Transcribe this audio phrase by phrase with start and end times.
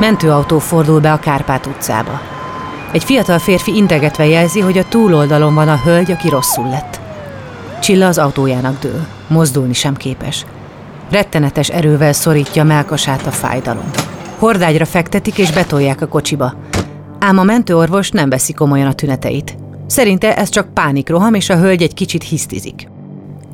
[0.00, 2.20] Mentőautó fordul be a Kárpát utcába.
[2.92, 7.00] Egy fiatal férfi integetve jelzi, hogy a túloldalon van a hölgy, aki rosszul lett.
[7.80, 10.46] Csilla az autójának dől, mozdulni sem képes.
[11.10, 13.90] Rettenetes erővel szorítja melkasát a fájdalom.
[14.38, 16.54] Hordágyra fektetik és betolják a kocsiba.
[17.18, 19.56] Ám a mentőorvos nem veszi komolyan a tüneteit.
[19.86, 22.88] Szerinte ez csak pánikroham, és a hölgy egy kicsit hisztizik.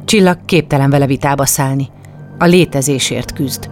[0.05, 1.89] Csillag képtelen vele vitába szállni.
[2.39, 3.71] A létezésért küzd.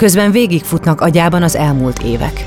[0.00, 2.44] Közben végigfutnak agyában az elmúlt évek.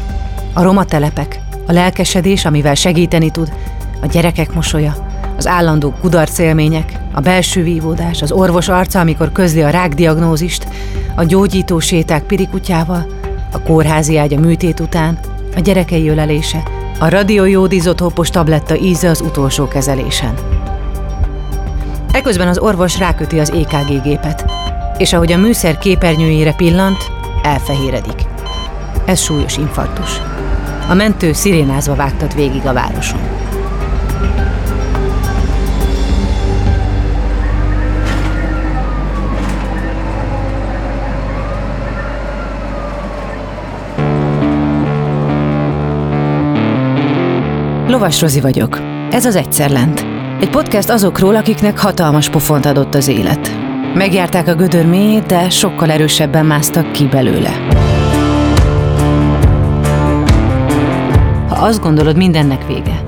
[0.53, 3.53] A roma telepek, a lelkesedés, amivel segíteni tud,
[4.02, 4.95] a gyerekek mosolya,
[5.38, 10.67] az állandó kudarcélmények, a belső vívódás, az orvos arca, amikor közli a rákdiagnózist,
[11.16, 13.05] a gyógyító séták pirikutyával,
[13.52, 15.20] a kórházi ágy a műtét után,
[15.55, 16.63] a gyerekei ölelése,
[16.99, 20.33] a radiojódizotopos tabletta íze az utolsó kezelésen.
[22.11, 24.45] Eközben az orvos ráköti az EKG gépet,
[24.97, 27.12] és ahogy a műszer képernyőjére pillant,
[27.43, 28.25] elfehéredik.
[29.05, 30.21] Ez súlyos infarktus.
[30.89, 33.19] A mentő szirénázva vágtat végig a városon.
[47.88, 48.80] Lovas Rozi vagyok.
[49.11, 50.05] Ez az Egyszer Lent.
[50.39, 53.62] Egy podcast azokról, akiknek hatalmas pofont adott az élet.
[53.94, 57.67] Megjárták a gödör mélyét, de sokkal erősebben másztak ki belőle.
[61.47, 63.03] Ha azt gondolod, mindennek vége,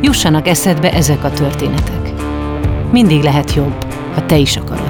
[0.00, 2.12] jussanak eszedbe ezek a történetek.
[2.92, 4.87] Mindig lehet jobb, ha te is akarod.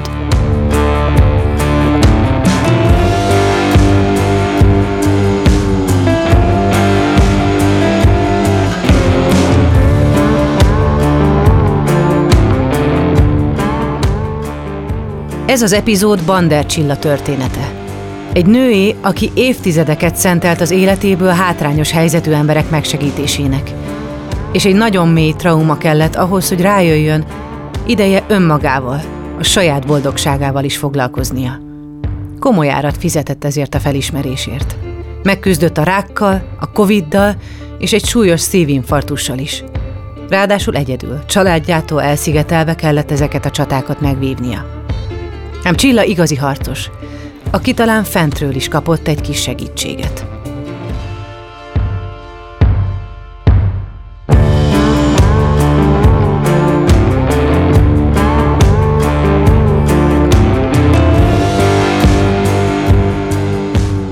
[15.49, 17.71] Ez az epizód Bander Csilla története.
[18.33, 23.71] Egy nőé, aki évtizedeket szentelt az életéből hátrányos helyzetű emberek megsegítésének.
[24.51, 27.25] És egy nagyon mély trauma kellett ahhoz, hogy rájöjjön,
[27.85, 29.01] ideje önmagával,
[29.39, 31.59] a saját boldogságával is foglalkoznia.
[32.39, 34.77] Komoly árat fizetett ezért a felismerésért.
[35.23, 37.35] Megküzdött a rákkal, a coviddal
[37.79, 39.63] és egy súlyos szívinfarktussal is.
[40.29, 44.78] Ráadásul egyedül, családjától elszigetelve kellett ezeket a csatákat megvívnia.
[45.63, 46.89] Ám Csilla igazi harcos,
[47.51, 50.25] aki talán fentről is kapott egy kis segítséget.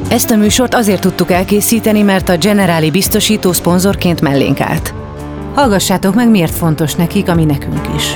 [0.10, 4.94] Ezt a műsort azért tudtuk elkészíteni, mert a Generáli biztosító szponzorként mellénk állt.
[5.54, 8.16] Hallgassátok meg, miért fontos nekik, ami nekünk is.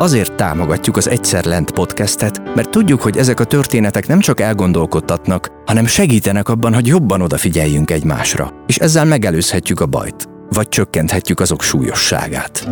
[0.00, 5.48] Azért támogatjuk az Egyszer Lent podcastet, mert tudjuk, hogy ezek a történetek nem csak elgondolkodtatnak,
[5.66, 11.62] hanem segítenek abban, hogy jobban odafigyeljünk egymásra, és ezzel megelőzhetjük a bajt, vagy csökkenthetjük azok
[11.62, 12.68] súlyosságát.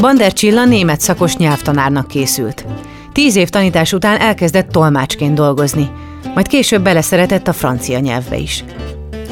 [0.00, 2.66] Bander Csilla német szakos nyelvtanárnak készült.
[3.12, 5.90] Tíz év tanítás után elkezdett tolmácsként dolgozni,
[6.34, 8.64] majd később beleszeretett a francia nyelvbe is.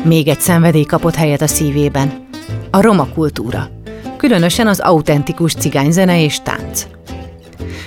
[0.04, 2.26] Még egy szenvedély kapott helyet a szívében.
[2.70, 3.68] A roma kultúra.
[4.16, 6.86] Különösen az autentikus cigányzene és tánc.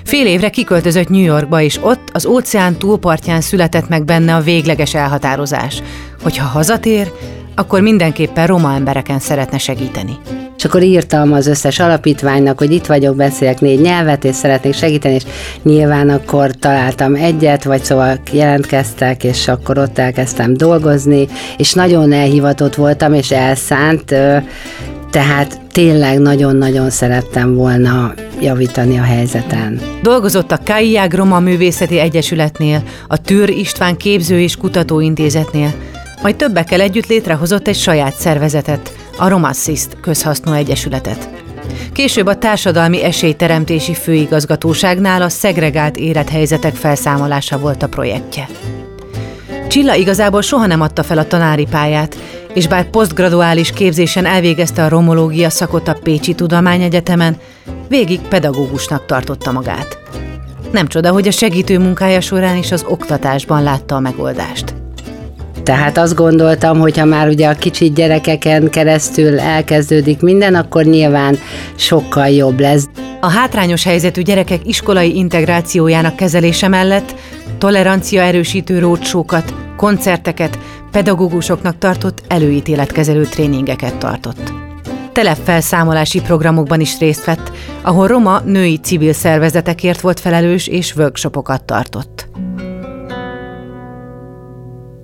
[0.03, 4.94] Fél évre kiköltözött New Yorkba, és ott az óceán túlpartján született meg benne a végleges
[4.94, 5.81] elhatározás,
[6.22, 7.11] hogy ha hazatér,
[7.55, 10.17] akkor mindenképpen roma embereken szeretne segíteni.
[10.57, 15.14] És akkor írtam az összes alapítványnak, hogy itt vagyok, beszélek négy nyelvet, és szeretnék segíteni,
[15.14, 15.23] és
[15.64, 21.28] nyilván akkor találtam egyet, vagy szóval jelentkeztek, és akkor ott elkezdtem dolgozni,
[21.58, 24.16] és nagyon elhivatott voltam, és elszánt,
[25.11, 29.79] tehát tényleg nagyon-nagyon szerettem volna javítani a helyzeten.
[30.02, 35.73] Dolgozott a Kaiág Roma Művészeti Egyesületnél, a Tűr István Képző és Kutatóintézetnél,
[36.22, 41.29] majd többekkel együtt létrehozott egy saját szervezetet, a Romassist közhasznú egyesületet.
[41.93, 48.47] Később a Társadalmi Esélyteremtési Főigazgatóságnál a szegregált élethelyzetek felszámolása volt a projektje.
[49.67, 52.17] Csilla igazából soha nem adta fel a tanári pályát,
[52.53, 57.37] és bár posztgraduális képzésen elvégezte a romológia szakot a Pécsi Tudományegyetemen,
[57.87, 59.97] végig pedagógusnak tartotta magát.
[60.72, 64.77] Nem csoda, hogy a segítő munkája során is az oktatásban látta a megoldást.
[65.67, 71.37] Tehát azt gondoltam, hogy ha már ugye a kicsi gyerekeken keresztül elkezdődik minden, akkor nyilván
[71.75, 72.87] sokkal jobb lesz.
[73.22, 77.16] A hátrányos helyzetű gyerekek iskolai integrációjának kezelése mellett
[77.58, 80.59] tolerancia erősítő rócsókat, koncerteket,
[80.91, 84.53] pedagógusoknak tartott előítéletkezelő tréningeket tartott.
[85.11, 92.28] Telepfelszámolási programokban is részt vett, ahol roma női civil szervezetekért volt felelős és workshopokat tartott.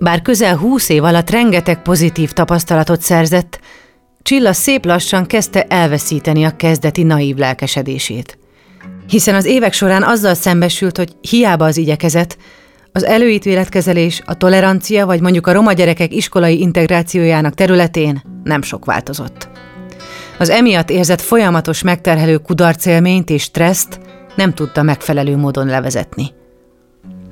[0.04, 3.60] Bár közel húsz év alatt rengeteg pozitív tapasztalatot szerzett,
[4.22, 8.38] Csilla szép lassan kezdte elveszíteni a kezdeti naív lelkesedését.
[9.08, 12.38] Hiszen az évek során azzal szembesült, hogy hiába az igyekezet,
[12.92, 19.50] az előítéletkezelés, a tolerancia vagy mondjuk a roma gyerekek iskolai integrációjának területén nem sok változott.
[20.40, 24.00] Az emiatt érzett folyamatos megterhelő kudarcélményt és stresszt
[24.36, 26.42] nem tudta megfelelő módon levezetni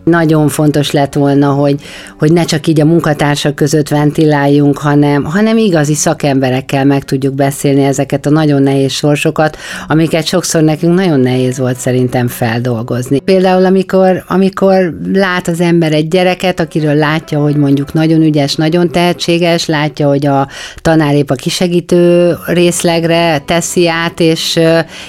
[0.03, 1.81] nagyon fontos lett volna, hogy,
[2.19, 7.83] hogy ne csak így a munkatársak között ventiláljunk, hanem, hanem igazi szakemberekkel meg tudjuk beszélni
[7.83, 9.57] ezeket a nagyon nehéz sorsokat,
[9.87, 13.19] amiket sokszor nekünk nagyon nehéz volt szerintem feldolgozni.
[13.19, 18.89] Például amikor, amikor lát az ember egy gyereket, akiről látja, hogy mondjuk nagyon ügyes, nagyon
[18.89, 20.47] tehetséges, látja, hogy a
[20.81, 24.59] tanár épp a kisegítő részlegre teszi át, és,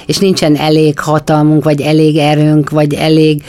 [0.05, 3.43] és nincsen elég hatalmunk, vagy elég erőnk, vagy elég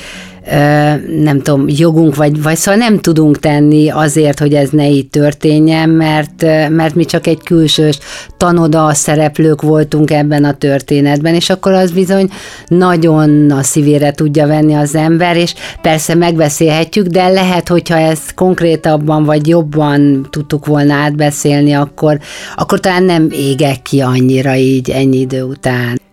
[1.22, 5.88] nem tudom, jogunk, vagy, vagy szóval nem tudunk tenni azért, hogy ez ne így történjen,
[5.88, 7.98] mert, mert mi csak egy külsős
[8.36, 12.30] tanoda szereplők voltunk ebben a történetben, és akkor az bizony
[12.66, 19.24] nagyon a szívére tudja venni az ember, és persze megbeszélhetjük, de lehet, hogyha ezt konkrétabban
[19.24, 22.18] vagy jobban tudtuk volna átbeszélni, akkor,
[22.56, 26.03] akkor talán nem égek ki annyira így ennyi idő után.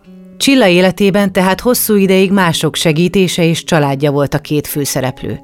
[0.41, 5.39] Csilla életében tehát hosszú ideig mások segítése és családja volt a két főszereplő.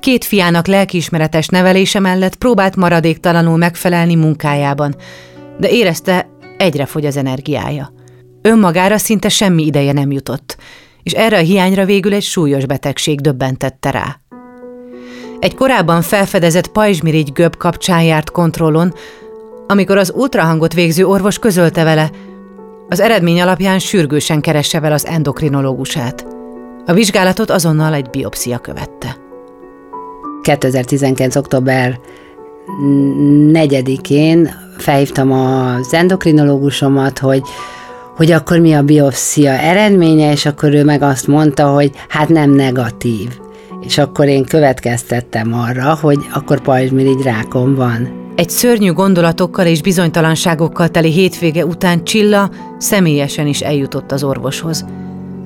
[0.00, 4.96] Két fiának lelkiismeretes nevelése mellett próbált maradéktalanul megfelelni munkájában,
[5.58, 7.92] de érezte, egyre fogy az energiája.
[8.42, 10.56] Önmagára szinte semmi ideje nem jutott,
[11.02, 14.20] és erre a hiányra végül egy súlyos betegség döbbentette rá.
[15.38, 18.94] Egy korábban felfedezett pajzsmirigy göbb kapcsán járt kontrollon,
[19.66, 22.10] amikor az ultrahangot végző orvos közölte vele,
[22.88, 26.26] az eredmény alapján sürgősen keresse fel az endokrinológusát.
[26.86, 29.16] A vizsgálatot azonnal egy biopszia követte.
[30.42, 31.36] 2019.
[31.36, 31.98] október
[33.52, 37.42] 4-én felhívtam az endokrinológusomat, hogy
[38.16, 42.50] hogy akkor mi a biopszia eredménye, és akkor ő meg azt mondta, hogy hát nem
[42.50, 43.38] negatív.
[43.80, 48.27] És akkor én következtettem arra, hogy akkor pajzsmirigy rákom van.
[48.38, 54.84] Egy szörnyű gondolatokkal és bizonytalanságokkal teli hétvége után Csilla személyesen is eljutott az orvoshoz,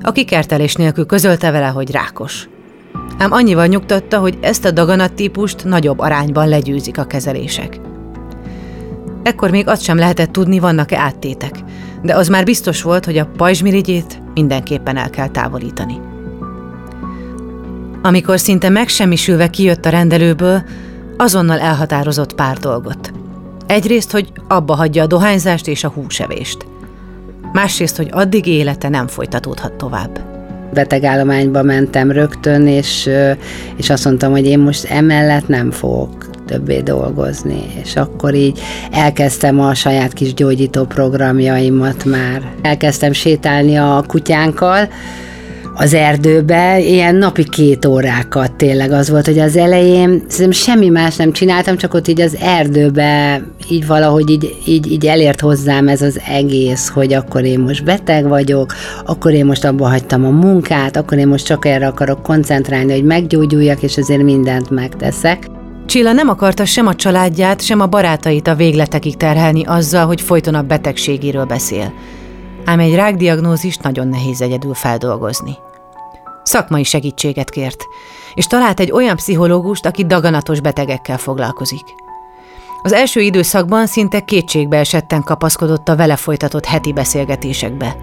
[0.01, 2.49] aki kertelés nélkül közölte vele, hogy rákos.
[3.17, 7.79] Ám annyival nyugtatta, hogy ezt a daganattípust nagyobb arányban legyőzik a kezelések.
[9.23, 11.55] Ekkor még azt sem lehetett tudni, vannak-e áttétek,
[12.01, 15.99] de az már biztos volt, hogy a pajzsmirigyét mindenképpen el kell távolítani.
[18.01, 20.63] Amikor szinte megsemmisülve kijött a rendelőből,
[21.23, 23.11] azonnal elhatározott pár dolgot.
[23.67, 26.65] Egyrészt, hogy abba hagyja a dohányzást és a húsevést.
[27.53, 30.19] Másrészt, hogy addig élete nem folytatódhat tovább.
[30.73, 33.09] Betegállományba mentem rögtön, és,
[33.75, 38.59] és azt mondtam, hogy én most emellett nem fogok többé dolgozni, és akkor így
[38.91, 42.51] elkezdtem a saját kis gyógyító programjaimat már.
[42.61, 44.87] Elkezdtem sétálni a kutyánkkal,
[45.75, 51.15] az erdőbe, ilyen napi két órákat tényleg az volt, hogy az elején szerintem semmi más
[51.15, 56.01] nem csináltam, csak ott így az erdőbe így valahogy így, így, így elért hozzám ez
[56.01, 58.73] az egész, hogy akkor én most beteg vagyok,
[59.05, 63.03] akkor én most abba hagytam a munkát, akkor én most csak erre akarok koncentrálni, hogy
[63.03, 65.47] meggyógyuljak, és ezért mindent megteszek.
[65.85, 70.55] Csilla nem akarta sem a családját, sem a barátait a végletekig terhelni azzal, hogy folyton
[70.55, 71.93] a betegségéről beszél
[72.65, 75.57] ám egy rákdiagnózist nagyon nehéz egyedül feldolgozni.
[76.53, 77.83] Szakmai segítséget kért,
[78.33, 81.83] és talált egy olyan pszichológust, aki daganatos betegekkel foglalkozik.
[82.83, 87.95] Az első időszakban szinte kétségbe esetten kapaszkodott a vele folytatott heti beszélgetésekbe.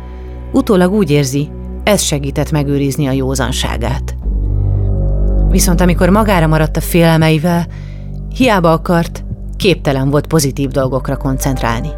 [0.53, 1.51] Utólag úgy érzi,
[1.85, 4.15] ez segített megőrizni a józanságát.
[5.49, 7.67] Viszont amikor magára maradt a félelmeivel,
[8.37, 9.25] hiába akart,
[9.57, 11.89] képtelen volt pozitív dolgokra koncentrálni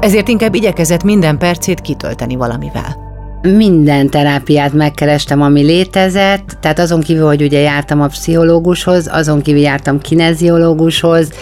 [0.00, 3.05] ezért inkább igyekezett minden percét kitölteni valamivel.
[3.54, 9.60] Minden terápiát megkerestem, ami létezett, tehát azon kívül, hogy ugye jártam a pszichológushoz, azon kívül
[9.60, 11.32] jártam kineziológushoz,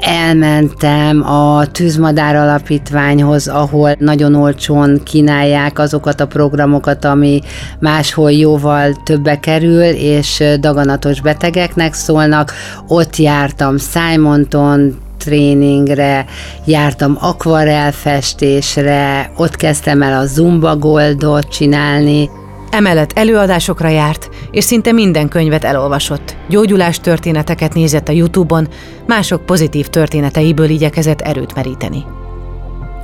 [0.00, 7.40] elmentem a Tűzmadár Alapítványhoz, ahol nagyon olcsón kínálják azokat a programokat, ami
[7.78, 12.52] máshol jóval többe kerül, és daganatos betegeknek szólnak.
[12.88, 16.24] Ott jártam Simonton, tréningre,
[16.64, 22.30] jártam akvarelfestésre, ott kezdtem el a Zumba Goldot csinálni,
[22.70, 26.36] Emellett előadásokra járt, és szinte minden könyvet elolvasott.
[26.48, 28.68] Gyógyulás történeteket nézett a Youtube-on,
[29.06, 32.04] mások pozitív történeteiből igyekezett erőt meríteni.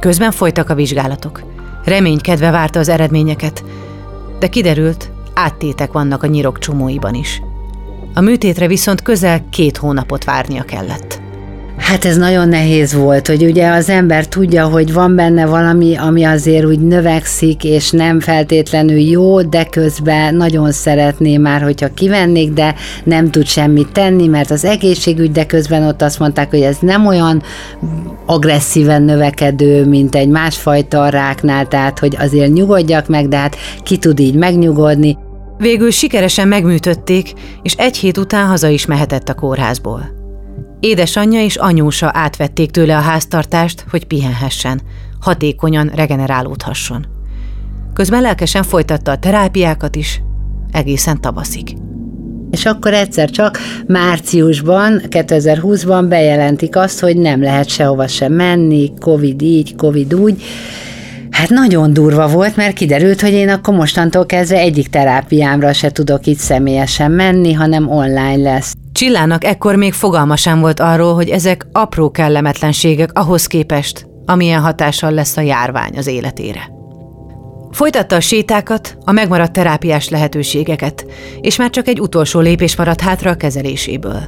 [0.01, 1.43] Közben folytak a vizsgálatok.
[1.85, 3.65] Reménykedve várta az eredményeket,
[4.39, 7.43] de kiderült, áttétek vannak a nyirok csomóiban is.
[8.15, 11.26] A műtétre viszont közel két hónapot várnia kellett.
[11.87, 16.25] Hát ez nagyon nehéz volt, hogy ugye az ember tudja, hogy van benne valami, ami
[16.25, 22.75] azért úgy növekszik, és nem feltétlenül jó, de közben nagyon szeretné már, hogyha kivennék, de
[23.05, 27.07] nem tud semmit tenni, mert az egészségügy, de közben ott azt mondták, hogy ez nem
[27.07, 27.43] olyan
[28.27, 34.21] agresszíven növekedő, mint egy másfajta ráknál, tehát hogy azért nyugodjak meg, de hát ki tud
[34.21, 35.17] így megnyugodni.
[35.59, 40.16] Végül sikeresen megműtötték, és egy hét után haza is mehetett a kórházból.
[40.87, 44.81] Édesanyja és anyósa átvették tőle a háztartást, hogy pihenhessen,
[45.21, 47.07] hatékonyan regenerálódhasson.
[47.93, 50.23] Közben lelkesen folytatta a terápiákat is,
[50.73, 51.77] egészen tavaszig.
[52.51, 59.43] És akkor egyszer csak márciusban, 2020-ban bejelentik azt, hogy nem lehet sehova sem menni, Covid
[59.43, 60.43] így, Covid úgy.
[61.31, 66.27] Hát nagyon durva volt, mert kiderült, hogy én akkor mostantól kezdve egyik terápiámra se tudok
[66.27, 68.75] itt személyesen menni, hanem online lesz.
[68.97, 75.11] Csillának ekkor még fogalma sem volt arról, hogy ezek apró kellemetlenségek ahhoz képest, amilyen hatással
[75.11, 76.71] lesz a járvány az életére.
[77.71, 81.07] Folytatta a sétákat, a megmaradt terápiás lehetőségeket,
[81.41, 84.21] és már csak egy utolsó lépés maradt hátra a kezeléséből.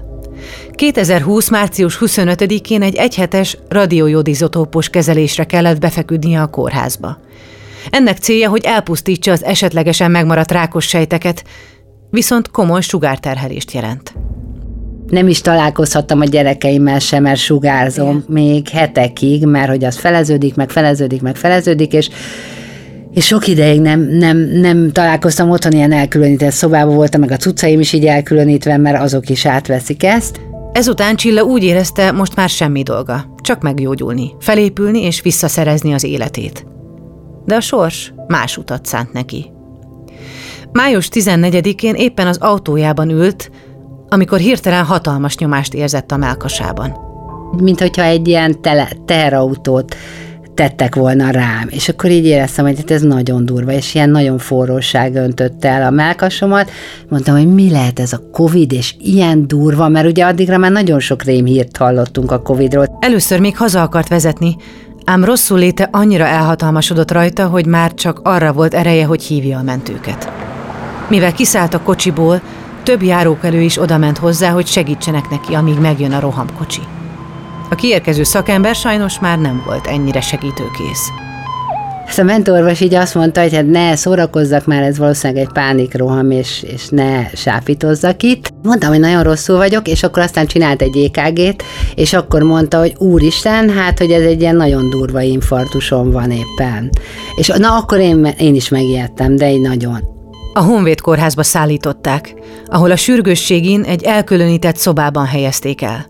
[0.73, 1.51] 2020.
[1.51, 7.19] március 25-én egy egyhetes radiojodizotópos kezelésre kellett befeküdnie a kórházba.
[7.91, 11.45] Ennek célja, hogy elpusztítsa az esetlegesen megmaradt rákos sejteket,
[12.11, 14.15] viszont komoly sugárterhelést jelent
[15.11, 18.25] nem is találkozhattam a gyerekeimmel sem, mert sugárzom Igen.
[18.29, 22.09] még hetekig, mert hogy az feleződik, meg feleződik, meg feleződik, és
[23.11, 27.81] és sok ideig nem, nem, nem találkoztam otthon, ilyen elkülönített szobában voltam, meg a cuccaim
[27.81, 30.41] is így elkülönítve, mert azok is átveszik ezt.
[30.73, 36.67] Ezután Csilla úgy érezte, most már semmi dolga, csak meggyógyulni, felépülni és visszaszerezni az életét.
[37.45, 39.50] De a sors más utat szánt neki.
[40.73, 43.50] Május 14-én éppen az autójában ült,
[44.09, 46.97] amikor hirtelen hatalmas nyomást érzett a melkasában.
[47.57, 49.97] Mint hogyha egy ilyen tele, teherautót
[50.55, 54.38] tettek volna rám, és akkor így éreztem, hogy hát ez nagyon durva, és ilyen nagyon
[54.38, 56.71] forróság öntötte el a melkasomat.
[57.09, 61.00] Mondtam, hogy mi lehet ez a Covid, és ilyen durva, mert ugye addigra már nagyon
[61.00, 62.99] sok rémhírt hallottunk a Covidról.
[63.00, 64.57] Először még haza akart vezetni,
[65.05, 69.62] ám rosszul léte annyira elhatalmasodott rajta, hogy már csak arra volt ereje, hogy hívja a
[69.62, 70.33] mentőket.
[71.09, 72.41] Mivel kiszállt a kocsiból,
[72.88, 76.80] több járókelő is odament hozzá, hogy segítsenek neki, amíg megjön a rohamkocsi.
[77.71, 81.09] A kiérkező szakember sajnos már nem volt ennyire segítőkész.
[82.07, 86.30] Ezt a mentorvos így azt mondta, hogy hát ne szórakozzak már, ez valószínűleg egy pánikroham,
[86.30, 88.52] és, és ne sápítozzak itt.
[88.62, 91.62] Mondtam, hogy nagyon rosszul vagyok, és akkor aztán csinált egy EKG-t,
[91.95, 96.90] és akkor mondta, hogy úristen, hát, hogy ez egy ilyen nagyon durva infartusom van éppen.
[97.37, 100.18] És na, akkor én, én is megijedtem, de egy nagyon.
[100.59, 102.35] A Honvéd kórházba szállították,
[102.67, 106.07] ahol a sürgősségén egy elkülönített szobában helyezték el.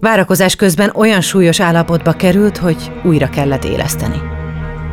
[0.00, 4.33] Várakozás közben olyan súlyos állapotba került, hogy újra kellett éleszteni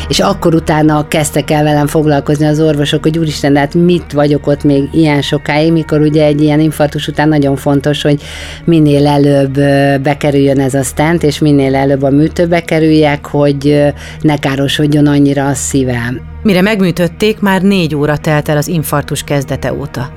[0.07, 4.63] és akkor utána kezdtek el velem foglalkozni az orvosok, hogy úristen, hát mit vagyok ott
[4.63, 8.21] még ilyen sokáig, mikor ugye egy ilyen infarktus után nagyon fontos, hogy
[8.65, 9.53] minél előbb
[10.01, 13.83] bekerüljön ez a stent, és minél előbb a műtőbe kerüljek, hogy
[14.21, 16.21] ne károsodjon annyira a szívem.
[16.43, 20.09] Mire megműtötték, már négy óra telt el az infarktus kezdete óta.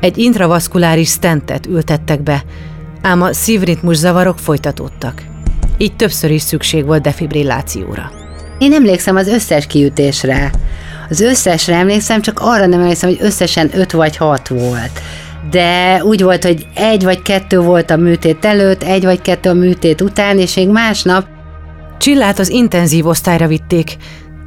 [0.00, 2.42] Egy intravaszkuláris stentet ültettek be,
[3.02, 5.22] ám a szívritmus zavarok folytatódtak.
[5.78, 8.21] Így többször is szükség volt defibrillációra.
[8.62, 10.50] Én emlékszem az összes kiütésre.
[11.08, 15.00] Az összesre emlékszem, csak arra nem emlékszem, hogy összesen öt vagy hat volt.
[15.50, 19.54] De úgy volt, hogy egy vagy kettő volt a műtét előtt, egy vagy kettő a
[19.54, 21.26] műtét után, és még másnap
[21.98, 23.96] Csillát az intenzív osztályra vitték,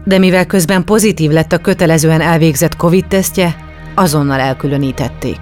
[0.03, 3.55] de mivel közben pozitív lett a kötelezően elvégzett COVID-tesztje,
[3.95, 5.39] azonnal elkülönítették.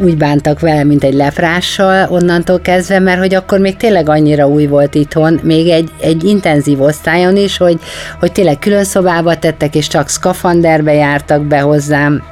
[0.00, 4.66] Úgy bántak vele, mint egy leprással onnantól kezdve, mert hogy akkor még tényleg annyira új
[4.66, 7.78] volt itthon, még egy, egy intenzív osztályon is, hogy,
[8.20, 12.22] hogy tényleg külön szobába tettek, és csak szkafanderbe jártak be hozzám,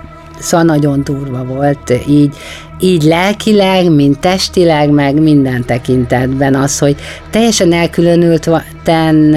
[0.41, 2.37] Szóval nagyon durva volt így,
[2.81, 6.97] így lelkileg, mint testileg, meg minden tekintetben az, hogy
[7.31, 9.37] teljesen elkülönülten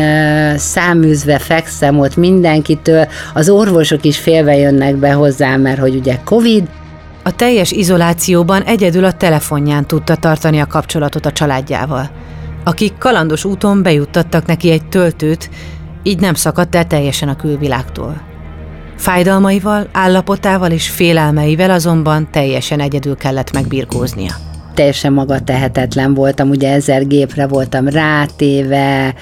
[0.57, 6.63] száműzve fekszem ott mindenkitől, az orvosok is félve jönnek be hozzám, mert hogy ugye Covid,
[7.23, 12.09] a teljes izolációban egyedül a telefonján tudta tartani a kapcsolatot a családjával,
[12.63, 15.49] akik kalandos úton bejuttattak neki egy töltőt,
[16.03, 18.21] így nem szakadt el teljesen a külvilágtól.
[18.97, 27.07] Fájdalmaival, állapotával és félelmeivel azonban teljesen egyedül kellett megbirkóznia teljesen maga tehetetlen voltam, ugye ezer
[27.07, 29.15] gépre voltam rátéve,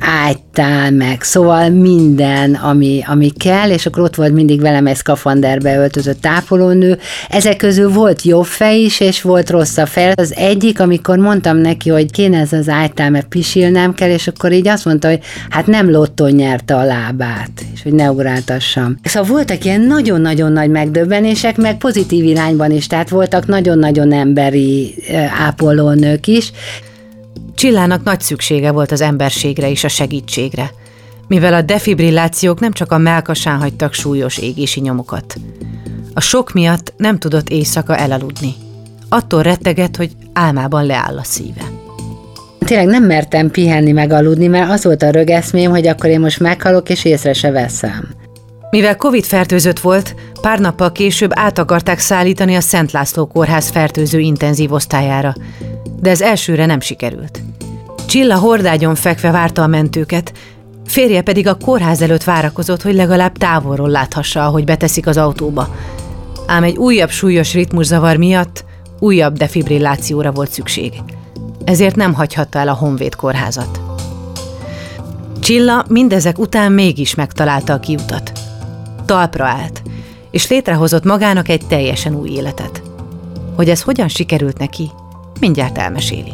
[0.00, 5.76] ágytál meg, szóval minden, ami, ami kell, és akkor ott volt mindig velem egy szkafanderbe
[5.76, 6.98] öltözött tápolónő.
[7.28, 10.12] Ezek közül volt jobb fej is, és volt rossz a fej.
[10.14, 14.52] Az egyik, amikor mondtam neki, hogy kéne ez az ágytál, mert pisilnem kell, és akkor
[14.52, 18.96] így azt mondta, hogy hát nem lottó nyerte a lábát, és hogy ne ugráltassam.
[19.02, 24.94] Szóval voltak ilyen nagyon-nagyon nagy megdöbbenések, meg pozitív irányban is, tehát voltak nagyon-nagyon emberi
[25.46, 26.52] ápolónők is,
[27.54, 30.70] Csillának nagy szüksége volt az emberségre és a segítségre,
[31.28, 35.34] mivel a defibrillációk nem csak a melkasán hagytak súlyos égési nyomokat.
[36.14, 38.54] A sok miatt nem tudott éjszaka elaludni.
[39.08, 41.62] Attól retteget, hogy álmában leáll a szíve.
[42.58, 46.40] Tényleg nem mertem pihenni meg aludni, mert az volt a rögeszmém, hogy akkor én most
[46.40, 48.08] meghalok és észre se veszem.
[48.70, 54.18] Mivel Covid fertőzött volt, pár nappal később át akarták szállítani a Szent László kórház fertőző
[54.18, 55.34] intenzív osztályára,
[56.00, 57.42] de ez elsőre nem sikerült.
[58.06, 60.32] Csilla hordágyon fekve várta a mentőket,
[60.86, 65.74] férje pedig a kórház előtt várakozott, hogy legalább távolról láthassa, ahogy beteszik az autóba.
[66.46, 68.64] Ám egy újabb súlyos ritmuszavar miatt
[68.98, 70.92] újabb defibrillációra volt szükség.
[71.64, 73.80] Ezért nem hagyhatta el a Honvéd kórházat.
[75.40, 78.32] Csilla mindezek után mégis megtalálta a kiutat.
[79.04, 79.82] Talpra állt,
[80.30, 82.82] és létrehozott magának egy teljesen új életet.
[83.56, 84.90] Hogy ez hogyan sikerült neki,
[85.40, 86.32] mindjárt elmeséli.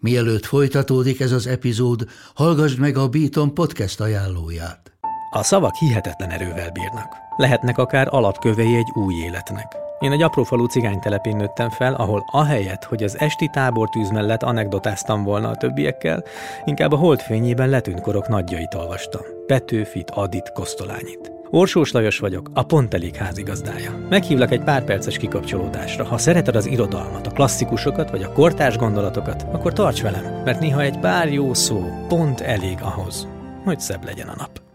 [0.00, 4.92] Mielőtt folytatódik ez az epizód, hallgassd meg a Beaton podcast ajánlóját.
[5.30, 7.16] A szavak hihetetlen erővel bírnak.
[7.36, 9.87] Lehetnek akár alapkövei egy új életnek.
[10.00, 15.24] Én egy apró cigány telepén nőttem fel, ahol ahelyett, hogy az esti tábortűz mellett anekdotáztam
[15.24, 16.24] volna a többiekkel,
[16.64, 19.22] inkább a holdfényében letűnt korok nagyjait olvastam.
[19.46, 21.32] Petőfit, Adit, Kosztolányit.
[21.50, 23.98] Orsós Lajos vagyok, a Pont Elég házigazdája.
[24.08, 26.04] Meghívlak egy pár perces kikapcsolódásra.
[26.04, 30.80] Ha szereted az irodalmat, a klasszikusokat vagy a kortárs gondolatokat, akkor tarts velem, mert néha
[30.80, 33.28] egy pár jó szó pont elég ahhoz,
[33.64, 34.67] hogy szebb legyen a nap.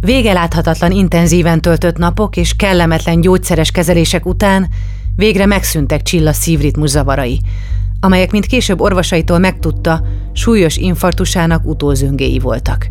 [0.00, 4.68] Vége láthatatlan intenzíven töltött napok és kellemetlen gyógyszeres kezelések után
[5.16, 7.40] végre megszűntek Csilla szívritmus zavarai,
[8.00, 12.90] amelyek, mint később orvosaitól megtudta, súlyos infarktusának utózöngéi voltak.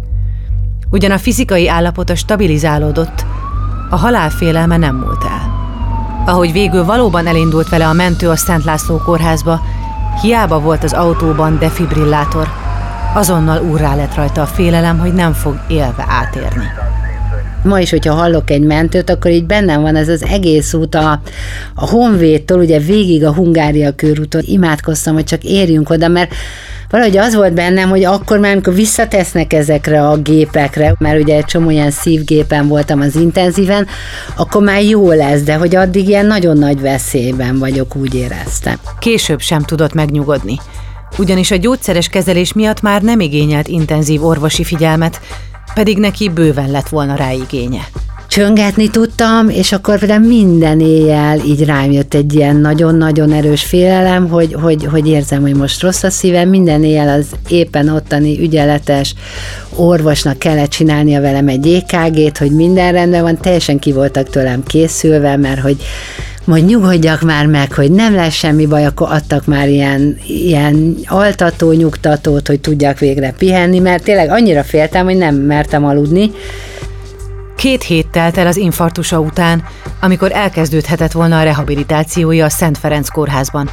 [0.90, 3.26] Ugyan a fizikai állapota stabilizálódott,
[3.90, 5.56] a halálfélelme nem múlt el.
[6.26, 9.62] Ahogy végül valóban elindult vele a mentő a Szent László kórházba,
[10.22, 12.48] hiába volt az autóban defibrillátor,
[13.14, 16.66] azonnal úrrá lett rajta a félelem, hogy nem fog élve átérni.
[17.64, 21.22] Ma is, hogyha hallok egy mentőt, akkor így bennem van ez az egész út a,
[21.76, 24.42] a Honvédtól, ugye végig a Hungária körúton.
[24.46, 26.34] Imádkoztam, hogy csak érjünk oda, mert
[26.90, 31.46] valahogy az volt bennem, hogy akkor már, amikor visszatesznek ezekre a gépekre, mert ugye egy
[31.46, 33.88] csomó ilyen szívgépen voltam az intenzíven,
[34.36, 38.76] akkor már jó lesz, de hogy addig ilyen nagyon nagy veszélyben vagyok, úgy éreztem.
[39.00, 40.58] Később sem tudott megnyugodni.
[41.18, 45.22] Ugyanis a gyógyszeres kezelés miatt már nem igényelt intenzív orvosi figyelmet,
[45.78, 47.88] pedig neki bőven lett volna rá igénye.
[48.28, 54.30] Csöngetni tudtam, és akkor például minden éjjel így rám jött egy ilyen nagyon-nagyon erős félelem,
[54.30, 59.14] hogy, hogy, hogy érzem, hogy most rossz a szívem, minden éjjel az éppen ottani ügyeletes
[59.76, 65.36] orvosnak kellett csinálnia velem egy EKG-t, hogy minden rendben van, teljesen ki voltak tőlem készülve,
[65.36, 65.78] mert hogy
[66.48, 71.72] majd nyugodjak már meg, hogy nem lesz semmi baj, akkor adtak már ilyen, ilyen altató,
[71.72, 76.32] nyugtatót, hogy tudjak végre pihenni, mert tényleg annyira féltem, hogy nem mertem aludni.
[77.56, 79.64] Két hét telt el az infarktusa után,
[80.02, 83.70] amikor elkezdődhetett volna a rehabilitációja a Szent Ferenc kórházban.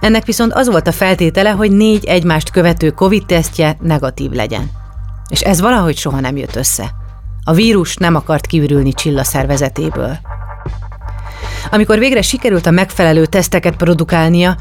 [0.00, 4.70] Ennek viszont az volt a feltétele, hogy négy egymást követő COVID-tesztje negatív legyen.
[5.28, 6.90] És ez valahogy soha nem jött össze.
[7.44, 10.18] A vírus nem akart kiürülni Csilla szervezetéből.
[11.70, 14.56] Amikor végre sikerült a megfelelő teszteket produkálnia,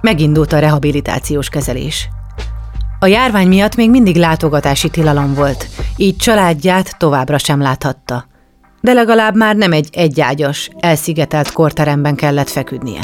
[0.00, 2.08] megindult a rehabilitációs kezelés.
[2.98, 8.26] A járvány miatt még mindig látogatási tilalom volt, így családját továbbra sem láthatta.
[8.80, 13.00] De legalább már nem egy egyágyas, elszigetelt korteremben kellett feküdnie.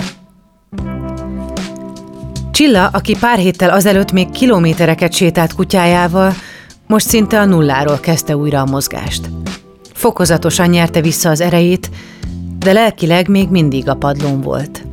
[2.50, 6.34] Csilla, aki pár héttel azelőtt még kilométereket sétált kutyájával,
[6.86, 9.30] most szinte a nulláról kezdte újra a mozgást.
[9.94, 11.90] Fokozatosan nyerte vissza az erejét,
[12.62, 14.86] de lelkileg még mindig a padlón volt.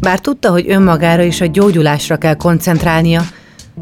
[0.00, 3.22] Bár tudta, hogy önmagára és a gyógyulásra kell koncentrálnia,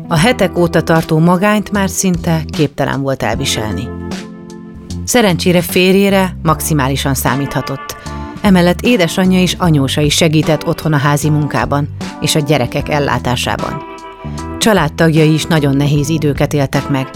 [0.09, 3.89] a hetek óta tartó magányt már szinte képtelen volt elviselni.
[5.05, 7.97] Szerencsére férjére maximálisan számíthatott.
[8.41, 11.89] Emellett édesanyja és anyósa is segített otthon a házi munkában
[12.21, 13.83] és a gyerekek ellátásában.
[14.59, 17.11] Családtagjai is nagyon nehéz időket éltek meg,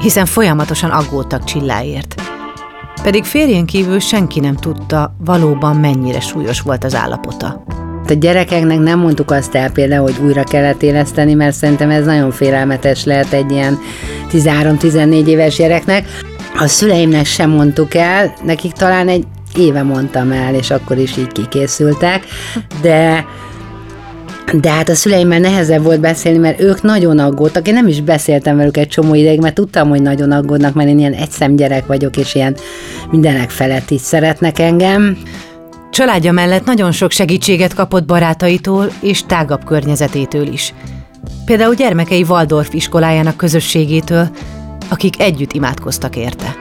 [0.00, 2.23] hiszen folyamatosan aggódtak Csilláért.
[3.02, 7.64] Pedig férjén kívül senki nem tudta, valóban mennyire súlyos volt az állapota.
[8.08, 12.30] A gyerekeknek nem mondtuk azt el például, hogy újra kellett éleszteni, mert szerintem ez nagyon
[12.30, 13.78] félelmetes lehet egy ilyen
[14.32, 16.06] 13-14 éves gyereknek.
[16.58, 19.24] A szüleimnek sem mondtuk el, nekik talán egy
[19.56, 22.24] éve mondtam el, és akkor is így kikészültek,
[22.80, 23.24] de
[24.52, 27.68] de hát a szüleimmel nehezebb volt beszélni, mert ők nagyon aggódtak.
[27.68, 30.98] Én nem is beszéltem velük egy csomó ideig, mert tudtam, hogy nagyon aggódnak, mert én
[30.98, 32.56] ilyen egyszem gyerek vagyok, és ilyen
[33.10, 35.18] mindenek felett is szeretnek engem.
[35.90, 40.74] Családja mellett nagyon sok segítséget kapott barátaitól és tágabb környezetétől is.
[41.44, 44.28] Például gyermekei Waldorf iskolájának közösségétől,
[44.88, 46.54] akik együtt imádkoztak érte.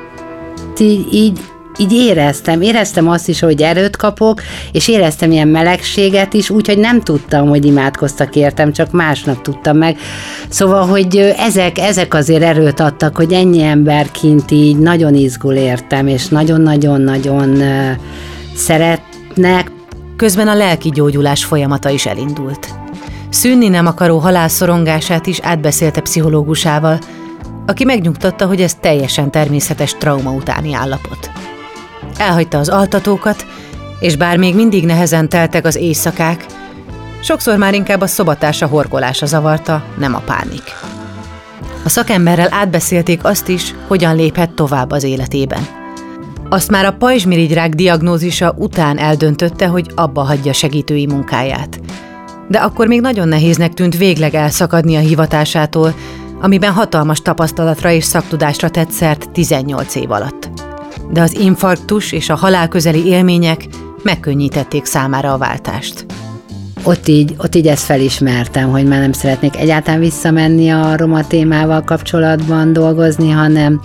[0.79, 1.39] Így, így
[1.77, 7.01] így éreztem, éreztem azt is, hogy erőt kapok, és éreztem ilyen melegséget is, úgyhogy nem
[7.01, 9.97] tudtam, hogy imádkoztak értem, csak másnap tudtam meg.
[10.49, 16.07] Szóval, hogy ezek, ezek azért erőt adtak, hogy ennyi ember kint így nagyon izgul értem,
[16.07, 17.61] és nagyon-nagyon-nagyon
[18.55, 19.71] szeretnek.
[20.17, 22.67] Közben a lelki gyógyulás folyamata is elindult.
[23.29, 26.99] Szűnni nem akaró halálszorongását is átbeszélte pszichológusával,
[27.65, 31.31] aki megnyugtatta, hogy ez teljesen természetes trauma utáni állapot.
[32.17, 33.45] Elhagyta az altatókat,
[33.99, 36.45] és bár még mindig nehezen teltek az éjszakák,
[37.21, 40.63] sokszor már inkább a szobatársa horkolása zavarta, nem a pánik.
[41.85, 45.67] A szakemberrel átbeszélték azt is, hogyan léphet tovább az életében.
[46.49, 51.79] Azt már a pajzsmirigyrák diagnózisa után eldöntötte, hogy abba hagyja segítői munkáját.
[52.47, 55.93] De akkor még nagyon nehéznek tűnt végleg elszakadni a hivatásától,
[56.41, 60.52] amiben hatalmas tapasztalatra és szaktudásra tett szert 18 év alatt
[61.11, 63.67] de az infarktus és a halálközeli élmények
[64.03, 66.05] megkönnyítették számára a váltást.
[66.83, 71.83] Ott így, ott így ezt felismertem, hogy már nem szeretnék egyáltalán visszamenni a roma témával
[71.83, 73.81] kapcsolatban dolgozni, hanem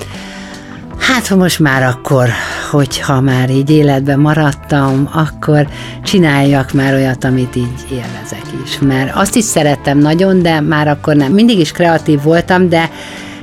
[0.98, 2.28] hát most már akkor,
[2.70, 5.68] hogyha már így életben maradtam, akkor
[6.02, 8.78] csináljak már olyat, amit így élvezek is.
[8.78, 11.32] Mert azt is szerettem nagyon, de már akkor nem.
[11.32, 12.90] Mindig is kreatív voltam, de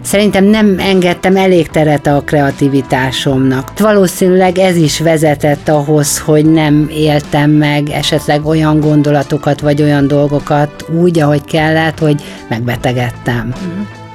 [0.06, 3.80] szerintem nem engedtem elég teret a kreativitásomnak.
[3.80, 10.86] Valószínűleg ez is vezetett ahhoz, hogy nem éltem meg esetleg olyan gondolatokat vagy olyan dolgokat
[11.02, 13.54] úgy, ahogy kellett, hogy megbetegedtem.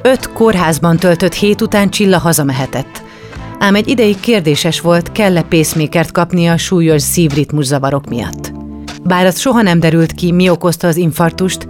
[0.03, 3.03] Öt kórházban töltött hét után Csilla hazamehetett.
[3.59, 8.53] Ám egy ideig kérdéses volt, kell-e pacemaker kapni a súlyos szívritmus zavarok miatt.
[9.05, 11.67] Bár az soha nem derült ki, mi okozta az infartust,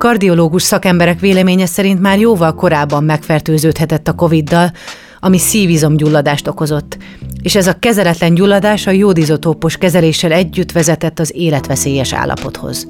[0.00, 4.72] Kardiológus szakemberek véleménye szerint már jóval korábban megfertőződhetett a Covid-dal,
[5.18, 6.96] ami szívizomgyulladást okozott,
[7.42, 12.88] és ez a kezeletlen gyulladás a jódizotópos kezeléssel együtt vezetett az életveszélyes állapothoz.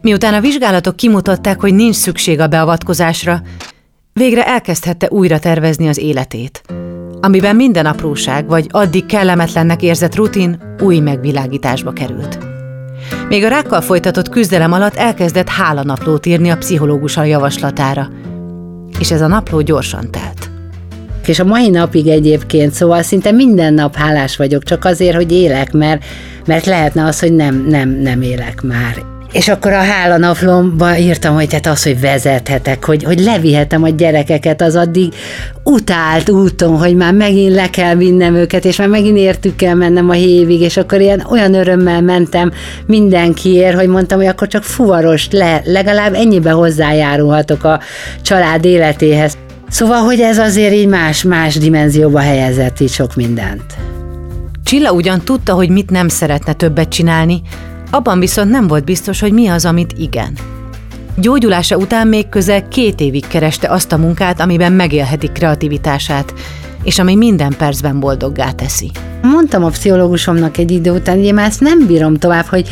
[0.00, 3.42] Miután a vizsgálatok kimutatták, hogy nincs szükség a beavatkozásra,
[4.12, 6.62] végre elkezdhette újra tervezni az életét,
[7.20, 12.49] amiben minden apróság vagy addig kellemetlennek érzett rutin új megvilágításba került.
[13.28, 18.08] Még a rákkal folytatott küzdelem alatt elkezdett hálanaplót írni a pszichológusa javaslatára,
[18.98, 20.50] és ez a napló gyorsan telt.
[21.26, 25.72] És a mai napig egyébként, szóval szinte minden nap hálás vagyok, csak azért, hogy élek,
[25.72, 26.04] mert,
[26.46, 29.19] mert lehetne az, hogy nem, nem, nem élek már.
[29.32, 34.62] És akkor a hálanaflomba írtam, hogy hát az, hogy vezethetek, hogy, hogy levihetem a gyerekeket
[34.62, 35.14] az addig
[35.64, 40.08] utált úton, hogy már megint le kell vinnem őket, és már megint értük kell mennem
[40.08, 42.52] a hévig, és akkor ilyen olyan örömmel mentem
[42.86, 47.80] mindenkiért, hogy mondtam, hogy akkor csak fuvaros le, legalább ennyibe hozzájárulhatok a
[48.22, 49.36] család életéhez.
[49.68, 53.62] Szóval, hogy ez azért így más-más dimenzióba helyezett így sok mindent.
[54.64, 57.42] Csilla ugyan tudta, hogy mit nem szeretne többet csinálni,
[57.90, 60.32] abban viszont nem volt biztos, hogy mi az, amit igen.
[61.16, 66.34] Gyógyulása után még közel két évig kereste azt a munkát, amiben megélheti kreativitását,
[66.82, 68.90] és ami minden percben boldoggá teszi.
[69.22, 72.68] Mondtam a pszichológusomnak egy idő után, hogy én már ezt nem bírom tovább, hogy,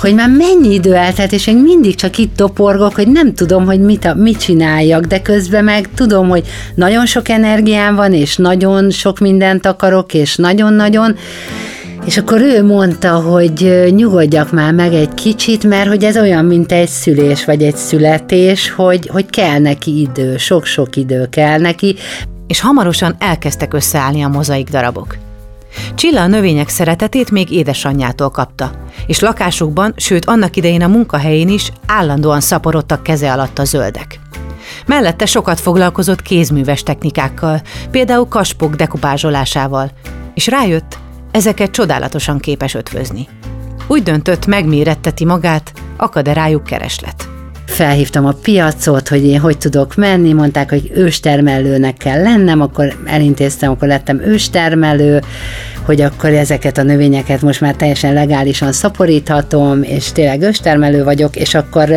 [0.00, 3.80] hogy már mennyi idő eltelt, és még mindig csak itt toporgok, hogy nem tudom, hogy
[3.80, 9.18] mit, mit csináljak, de közben meg tudom, hogy nagyon sok energiám van, és nagyon sok
[9.18, 11.16] mindent akarok, és nagyon-nagyon,
[12.04, 16.72] és akkor ő mondta, hogy nyugodjak már meg egy kicsit, mert hogy ez olyan, mint
[16.72, 21.96] egy szülés vagy egy születés, hogy, hogy kell neki idő, sok-sok idő kell neki.
[22.46, 25.16] És hamarosan elkezdtek összeállni a mozaik darabok.
[25.94, 28.70] Csilla a növények szeretetét még édesanyjától kapta,
[29.06, 34.20] és lakásukban, sőt annak idején a munkahelyén is állandóan szaporodtak keze alatt a zöldek.
[34.86, 39.90] Mellette sokat foglalkozott kézműves technikákkal, például kaspok dekupázsolásával,
[40.34, 40.98] és rájött,
[41.32, 43.28] ezeket csodálatosan képes ötvözni.
[43.86, 47.28] Úgy döntött, megméretteti magát, akad-e rájuk kereslet.
[47.66, 53.70] Felhívtam a piacot, hogy én hogy tudok menni, mondták, hogy őstermelőnek kell lennem, akkor elintéztem,
[53.70, 55.20] akkor lettem őstermelő,
[55.82, 61.54] hogy akkor ezeket a növényeket most már teljesen legálisan szaporíthatom, és tényleg őstermelő vagyok, és
[61.54, 61.88] akkor,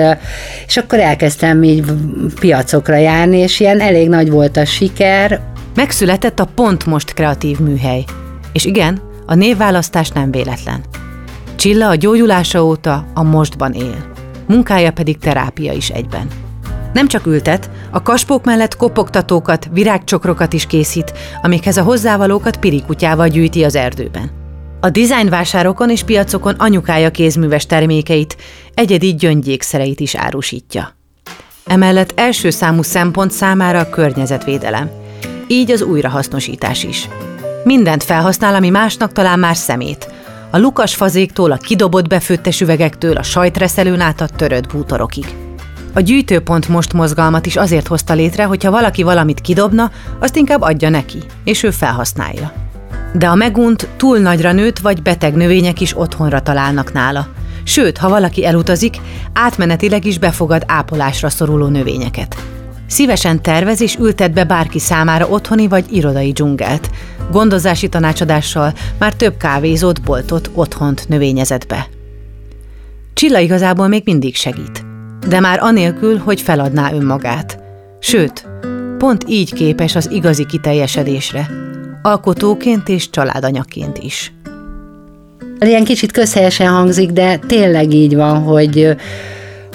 [0.68, 1.84] és akkor elkezdtem így
[2.40, 5.42] piacokra járni, és ilyen elég nagy volt a siker.
[5.76, 8.04] Megszületett a Pont Most kreatív műhely.
[8.52, 10.84] És igen, a névválasztás nem véletlen.
[11.56, 14.12] Csilla a gyógyulása óta a mostban él.
[14.48, 16.28] Munkája pedig terápia is egyben.
[16.94, 23.64] Nem csak ültet, a kaspók mellett kopogtatókat, virágcsokrokat is készít, amikhez a hozzávalókat pirikutyával gyűjti
[23.64, 24.32] az erdőben.
[24.80, 28.38] A dizájnvásárokon és piacokon anyukája kézműves termékeit,
[28.74, 30.96] egyedi gyöngyékszereit is árusítja.
[31.66, 34.90] Emellett első számú szempont számára a környezetvédelem,
[35.48, 37.10] így az újrahasznosítás is.
[37.66, 40.14] Mindent felhasznál, ami másnak talán már szemét.
[40.52, 45.26] A lukas fazéktól, a kidobott befőttes üvegektől, a sajtreszelőn át a törött bútorokig.
[45.94, 50.90] A gyűjtőpont most mozgalmat is azért hozta létre, hogyha valaki valamit kidobna, azt inkább adja
[50.90, 52.52] neki, és ő felhasználja.
[53.14, 57.28] De a megunt, túl nagyra nőtt vagy beteg növények is otthonra találnak nála.
[57.64, 58.98] Sőt, ha valaki elutazik,
[59.34, 62.36] átmenetileg is befogad ápolásra szoruló növényeket.
[62.88, 66.90] Szívesen tervez és ültet be bárki számára otthoni vagy irodai dzsungelt.
[67.32, 71.88] Gondozási tanácsadással már több kávézót, boltot, otthont növényezett be.
[73.14, 74.86] Csilla igazából még mindig segít,
[75.28, 77.60] de már anélkül, hogy feladná önmagát.
[78.00, 78.48] Sőt,
[78.98, 81.50] pont így képes az igazi kiteljesedésre,
[82.02, 84.34] alkotóként és családanyaként is.
[85.60, 88.96] Ilyen kicsit közhelyesen hangzik, de tényleg így van, hogy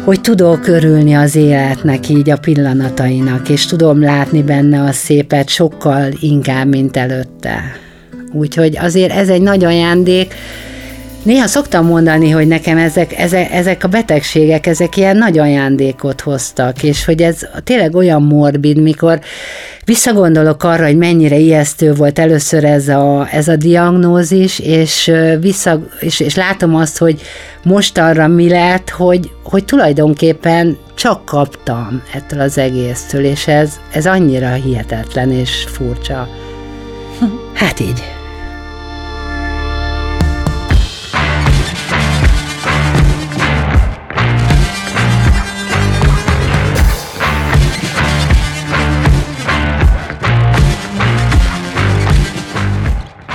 [0.04, 6.08] hogy tudok örülni az életnek így a pillanatainak, és tudom látni benne a szépet sokkal
[6.20, 7.62] inkább, mint előtte.
[8.32, 10.34] Úgyhogy azért ez egy nagy ajándék,
[11.22, 16.82] Néha szoktam mondani, hogy nekem ezek, ezek, ezek a betegségek, ezek ilyen nagy ajándékot hoztak,
[16.82, 19.20] és hogy ez tényleg olyan morbid, mikor
[19.84, 26.20] visszagondolok arra, hogy mennyire ijesztő volt először ez a, ez a diagnózis, és, vissza, és,
[26.20, 27.20] és látom azt, hogy
[27.62, 34.06] most arra mi lett, hogy, hogy tulajdonképpen csak kaptam ettől az egésztől, és ez, ez
[34.06, 36.28] annyira hihetetlen és furcsa.
[37.54, 38.19] Hát így.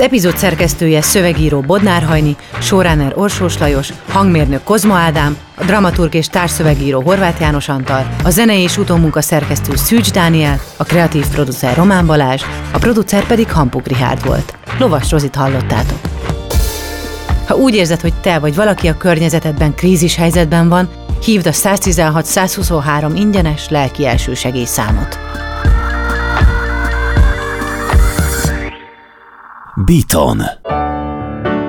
[0.00, 6.26] Az epizód szerkesztője szövegíró Bodnár Hajni, showrunner Orsós Lajos, hangmérnök Kozma Ádám, a dramaturg és
[6.26, 12.06] társszövegíró Horváth János Antal, a zene és utómunka szerkesztő Szűcs Dániel, a kreatív producer Román
[12.06, 14.54] Balázs, a producer pedig Hampuk Rihárd volt.
[14.78, 15.98] Lovas Rozit hallottátok.
[17.46, 20.88] Ha úgy érzed, hogy te vagy valaki a környezetedben krízis helyzetben van,
[21.24, 25.18] hívd a 116-123 ingyenes lelki elsősegély számot.
[29.84, 30.42] Beaton.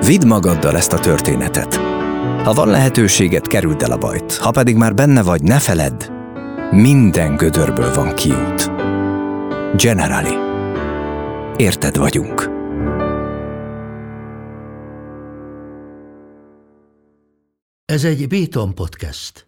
[0.06, 1.74] Vidd magaddal ezt a történetet.
[2.44, 4.36] Ha van lehetőséget, kerüld el a bajt.
[4.36, 6.10] Ha pedig már benne vagy, ne feledd,
[6.70, 8.70] minden gödörből van kiút.
[9.76, 10.34] Generali.
[11.56, 12.50] Érted vagyunk.
[17.84, 19.44] Ez egy Béton podcast.